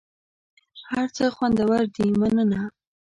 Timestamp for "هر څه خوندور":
0.89-1.81